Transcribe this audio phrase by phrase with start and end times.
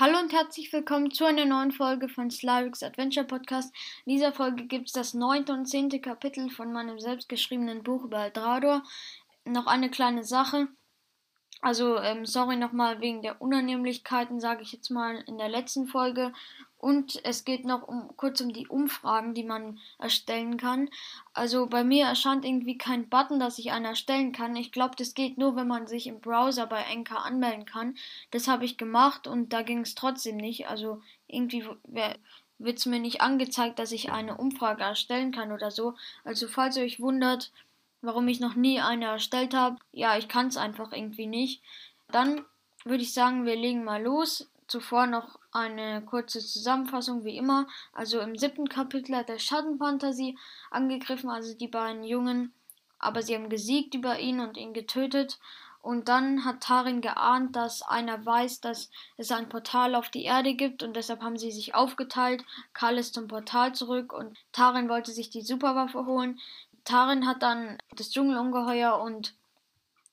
[0.00, 3.70] Hallo und herzlich willkommen zu einer neuen Folge von Slavix Adventure Podcast.
[4.06, 8.24] In dieser Folge gibt es das neunte und zehnte Kapitel von meinem selbstgeschriebenen Buch über
[8.24, 8.82] Eldrador.
[9.44, 10.68] Noch eine kleine Sache.
[11.60, 16.32] Also, ähm, sorry nochmal wegen der Unannehmlichkeiten, sage ich jetzt mal in der letzten Folge.
[16.80, 20.88] Und es geht noch um, kurz um die Umfragen, die man erstellen kann.
[21.34, 24.56] Also bei mir erscheint irgendwie kein Button, dass ich einen erstellen kann.
[24.56, 27.96] Ich glaube, das geht nur, wenn man sich im Browser bei Enker anmelden kann.
[28.30, 30.68] Das habe ich gemacht und da ging es trotzdem nicht.
[30.68, 31.66] Also irgendwie
[32.58, 35.96] wird es mir nicht angezeigt, dass ich eine Umfrage erstellen kann oder so.
[36.24, 37.52] Also falls ihr euch wundert,
[38.00, 39.76] warum ich noch nie eine erstellt habe.
[39.92, 41.62] Ja, ich kann es einfach irgendwie nicht.
[42.08, 42.46] Dann
[42.84, 44.48] würde ich sagen, wir legen mal los.
[44.66, 47.66] Zuvor noch eine kurze Zusammenfassung wie immer.
[47.92, 50.38] Also im siebten Kapitel hat der Schattenpanther sie
[50.70, 52.52] angegriffen, also die beiden Jungen,
[52.98, 55.38] aber sie haben gesiegt über ihn und ihn getötet.
[55.82, 60.54] Und dann hat Tarin geahnt, dass einer weiß, dass es ein Portal auf die Erde
[60.54, 62.44] gibt und deshalb haben sie sich aufgeteilt.
[62.74, 66.38] Karl ist zum Portal zurück und Tarin wollte sich die Superwaffe holen.
[66.84, 69.34] Tarin hat dann das Dschungelungeheuer und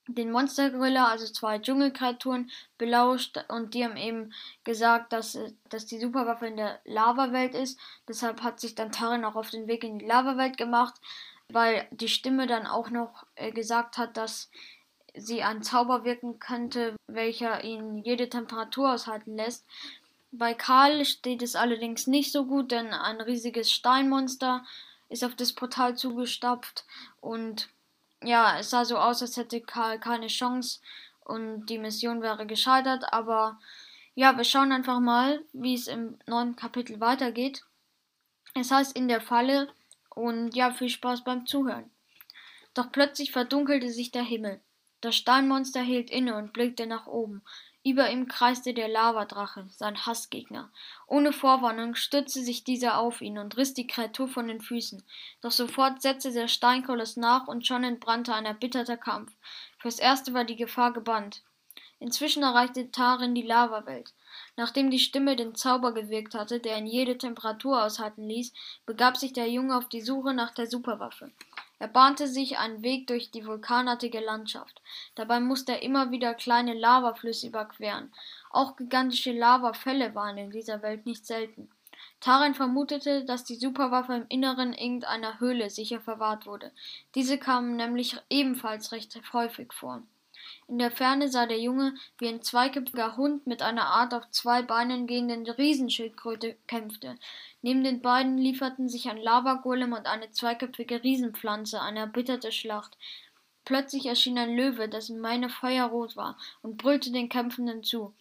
[0.07, 5.37] den Monstergorilla, also zwei Dschungelkreaturen, belauscht und die haben eben gesagt, dass,
[5.69, 7.79] dass die Superwaffe in der Lava-Welt ist.
[8.07, 10.95] Deshalb hat sich dann Tarin auch auf den Weg in die Lava-Welt gemacht,
[11.49, 14.49] weil die Stimme dann auch noch äh, gesagt hat, dass
[15.15, 19.65] sie ein Zauber wirken könnte, welcher ihn jede Temperatur aushalten lässt.
[20.31, 24.65] Bei Karl steht es allerdings nicht so gut, denn ein riesiges Steinmonster
[25.09, 26.85] ist auf das Portal zugestapft
[27.21, 27.69] und
[28.23, 30.79] ja, es sah so aus, als hätte Karl keine Chance
[31.23, 33.59] und die Mission wäre gescheitert, aber
[34.15, 37.63] ja, wir schauen einfach mal, wie es im neuen Kapitel weitergeht.
[38.55, 39.71] Es heißt in der Falle
[40.09, 41.91] und ja, viel Spaß beim Zuhören.
[42.73, 44.59] Doch plötzlich verdunkelte sich der Himmel.
[45.01, 47.43] Das Steinmonster hielt inne und blickte nach oben.
[47.87, 50.69] Über ihm kreiste der Lavadrache, sein Hassgegner.
[51.07, 55.05] Ohne Vorwarnung stützte sich dieser auf ihn und riss die Kreatur von den Füßen.
[55.39, 59.31] Doch sofort setzte der Steinkoloss nach und schon entbrannte ein erbitterter Kampf.
[59.79, 61.43] Fürs Erste war die Gefahr gebannt.
[62.01, 64.13] Inzwischen erreichte Tarin die Lavawelt.
[64.57, 68.51] Nachdem die Stimme den Zauber gewirkt hatte, der ihn jede Temperatur aushalten ließ,
[68.85, 71.31] begab sich der Junge auf die Suche nach der Superwaffe.
[71.79, 74.81] Er bahnte sich einen Weg durch die vulkanartige Landschaft.
[75.15, 78.11] Dabei musste er immer wieder kleine Lavaflüsse überqueren.
[78.49, 81.69] Auch gigantische Lavafälle waren in dieser Welt nicht selten.
[82.19, 86.71] Taran vermutete, dass die Superwaffe im Inneren irgendeiner Höhle sicher verwahrt wurde.
[87.13, 90.01] Diese kamen nämlich ebenfalls recht häufig vor.
[90.69, 94.61] In der Ferne sah der Junge, wie ein zweiköpfiger Hund mit einer Art auf zwei
[94.61, 97.17] Beinen gehenden Riesenschildkröte kämpfte.
[97.61, 102.97] Neben den beiden lieferten sich ein Lavagolem und eine zweiköpfige Riesenpflanze eine erbitterte Schlacht.
[103.63, 108.13] Plötzlich erschien ein Löwe, dessen Meine feuerrot war, und brüllte den Kämpfenden zu.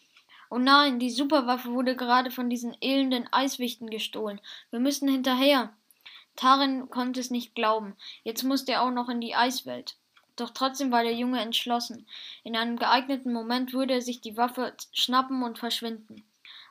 [0.49, 4.41] Oh nein, die Superwaffe wurde gerade von diesen elenden Eiswichten gestohlen.
[4.71, 5.73] Wir müssen hinterher.
[6.37, 7.97] Tarin konnte es nicht glauben.
[8.23, 9.97] Jetzt musste er auch noch in die Eiswelt.
[10.37, 12.07] Doch trotzdem war der Junge entschlossen.
[12.45, 16.25] In einem geeigneten Moment würde er sich die Waffe schnappen und verschwinden.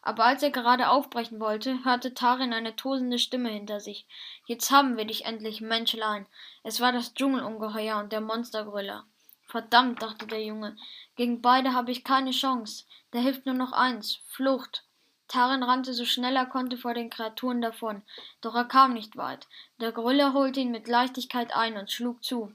[0.03, 4.05] Aber als er gerade aufbrechen wollte, hörte Tarin eine tosende Stimme hinter sich.
[4.45, 6.27] Jetzt haben wir dich endlich, Menschlein.
[6.63, 9.05] Es war das Dschungelungeheuer und der Monstergrüller.
[9.47, 10.77] Verdammt, dachte der Junge,
[11.15, 12.85] gegen beide habe ich keine Chance.
[13.11, 14.83] Da hilft nur noch eins Flucht.
[15.27, 18.03] Tarin rannte so schnell er konnte vor den Kreaturen davon,
[18.41, 19.47] doch er kam nicht weit.
[19.79, 22.53] Der Grüller holte ihn mit Leichtigkeit ein und schlug zu.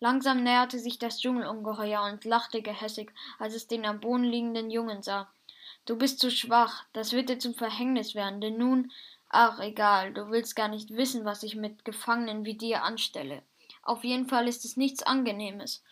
[0.00, 5.02] Langsam näherte sich das Dschungelungeheuer und lachte gehässig, als es den am Boden liegenden Jungen
[5.02, 5.28] sah.
[5.86, 8.92] Du bist zu schwach, das wird dir zum Verhängnis werden, denn nun,
[9.28, 13.42] ach egal, du willst gar nicht wissen, was ich mit Gefangenen wie dir anstelle.
[13.82, 15.82] Auf jeden Fall ist es nichts Angenehmes.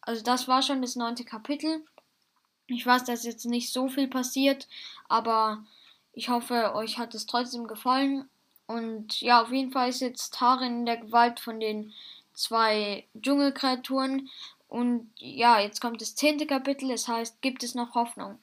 [0.00, 1.84] Also das war schon das neunte Kapitel.
[2.66, 4.68] Ich weiß, dass jetzt nicht so viel passiert,
[5.08, 5.64] aber
[6.12, 8.28] ich hoffe, euch hat es trotzdem gefallen.
[8.66, 11.92] Und ja, auf jeden Fall ist jetzt Tarin in der Gewalt von den
[12.36, 14.28] zwei Dschungelkreaturen.
[14.68, 18.38] Und ja, jetzt kommt das zehnte Kapitel, es heißt, gibt es noch Hoffnung?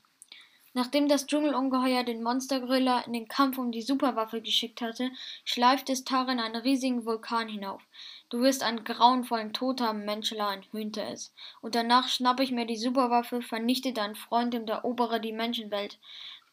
[0.75, 5.11] Nachdem das Dschungelungeheuer den Monstergorilla in den Kampf um die Superwaffe geschickt hatte,
[5.45, 7.83] schleifte es Tarin einen riesigen Vulkan hinauf.
[8.29, 11.31] Du wirst einen grauenvollen haben, Menschlein, höhnte es.
[11.61, 15.99] Und danach schnappe ich mir die Superwaffe, vernichte deinen Freund und erobere die Menschenwelt.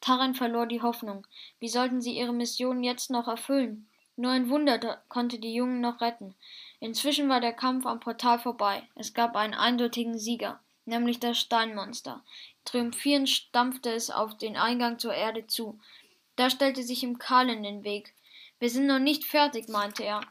[0.03, 1.27] Tarin verlor die Hoffnung.
[1.59, 3.89] Wie sollten sie ihre Mission jetzt noch erfüllen?
[4.17, 6.35] Nur ein Wunder konnte die Jungen noch retten.
[6.81, 8.83] Inzwischen war der Kampf am Portal vorbei.
[8.95, 12.25] Es gab einen eindeutigen Sieger, nämlich das Steinmonster.
[12.65, 15.79] Triumphierend stampfte es auf den Eingang zur Erde zu.
[16.37, 18.15] Da stellte sich ihm Karl in den Weg.
[18.59, 20.23] Wir sind noch nicht fertig, meinte er.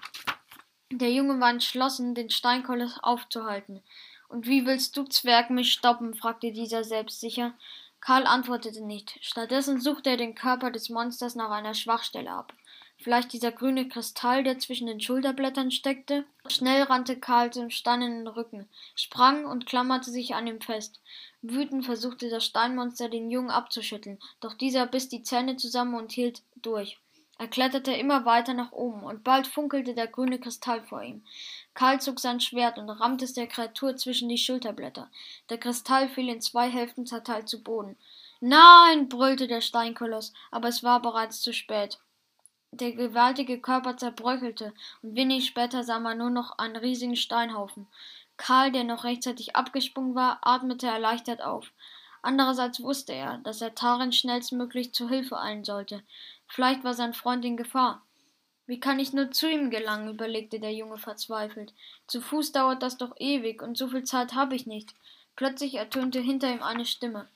[0.91, 3.83] Der Junge war entschlossen, den Steinkoloss aufzuhalten.
[4.27, 6.15] Und wie willst du, Zwerg, mich stoppen?
[6.15, 7.53] fragte dieser selbstsicher.
[8.01, 9.19] Karl antwortete nicht.
[9.21, 12.53] Stattdessen suchte er den Körper des Monsters nach einer Schwachstelle ab.
[13.01, 16.25] Vielleicht dieser grüne Kristall, der zwischen den Schulterblättern steckte?
[16.47, 20.99] Schnell rannte Karl zum Stein in den Rücken, sprang und klammerte sich an ihm fest.
[21.41, 26.41] Wütend versuchte das Steinmonster den Jungen abzuschütteln, doch dieser biss die Zähne zusammen und hielt
[26.61, 26.97] durch.
[27.37, 31.23] Er kletterte immer weiter nach oben, und bald funkelte der grüne Kristall vor ihm.
[31.73, 35.09] Karl zog sein Schwert und rammte es der Kreatur zwischen die Schulterblätter.
[35.49, 37.95] Der Kristall fiel in zwei Hälften zerteilt zu Boden.
[38.41, 41.97] Nein, brüllte der Steinkoloss, aber es war bereits zu spät.
[42.71, 47.87] Der gewaltige Körper zerbröckelte, und wenig später sah man nur noch einen riesigen Steinhaufen.
[48.37, 51.71] Karl, der noch rechtzeitig abgesprungen war, atmete erleichtert auf.
[52.21, 56.03] Andererseits wusste er, dass er Tarin schnellstmöglich zu Hilfe eilen sollte.
[56.47, 58.01] Vielleicht war sein Freund in Gefahr.
[58.65, 60.09] Wie kann ich nur zu ihm gelangen?
[60.09, 61.73] überlegte der Junge verzweifelt.
[62.07, 64.93] Zu Fuß dauert das doch ewig, und so viel Zeit habe ich nicht.
[65.35, 67.27] Plötzlich ertönte hinter ihm eine Stimme.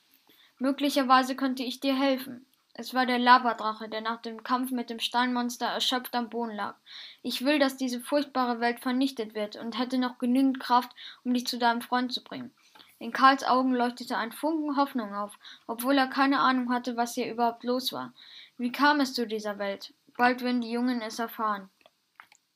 [0.58, 2.46] Möglicherweise könnte ich dir helfen.
[2.76, 6.74] Es war der Lavadrache, der nach dem Kampf mit dem Steinmonster erschöpft am Boden lag.
[7.22, 10.90] Ich will, dass diese furchtbare Welt vernichtet wird und hätte noch genügend Kraft,
[11.24, 12.52] um dich zu deinem Freund zu bringen.
[12.98, 15.38] In Karls Augen leuchtete ein Funken Hoffnung auf,
[15.68, 18.12] obwohl er keine Ahnung hatte, was hier überhaupt los war.
[18.58, 19.94] Wie kam es zu dieser Welt?
[20.16, 21.70] Bald werden die Jungen es erfahren.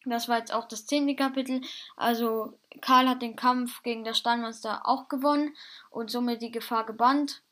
[0.05, 1.61] Das war jetzt auch das zehnte Kapitel.
[1.97, 5.55] Also Karl hat den Kampf gegen das Steinmonster auch gewonnen
[5.91, 7.43] und somit die Gefahr gebannt.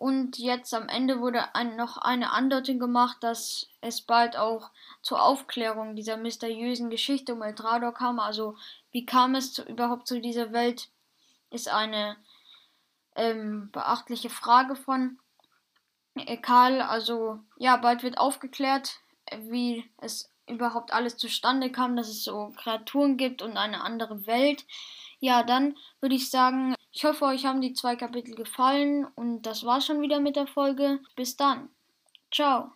[0.00, 4.70] Und jetzt am Ende wurde ein, noch eine Andeutung gemacht, dass es bald auch
[5.02, 8.18] zur Aufklärung dieser mysteriösen Geschichte um Eldrador kam.
[8.18, 8.56] Also
[8.92, 10.88] wie kam es zu, überhaupt zu dieser Welt,
[11.50, 12.16] ist eine
[13.14, 15.18] ähm, beachtliche Frage von
[16.40, 16.80] Karl.
[16.80, 19.00] Also ja, bald wird aufgeklärt,
[19.36, 24.64] wie es überhaupt alles zustande kam, dass es so Kreaturen gibt und eine andere Welt.
[25.20, 29.64] Ja, dann würde ich sagen, ich hoffe, euch haben die zwei Kapitel gefallen und das
[29.64, 31.00] war's schon wieder mit der Folge.
[31.14, 31.68] Bis dann.
[32.32, 32.72] Ciao.